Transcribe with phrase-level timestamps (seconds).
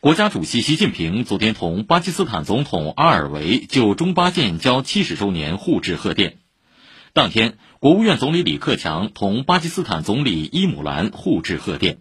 [0.00, 6.36] 国家主席习近平昨天同巴基斯坦总统阿尔维就中巴建交七十周年互致贺电。
[7.12, 11.96] 当天国务院总理李克强同巴基斯坦总理伊姆兰互致贺电。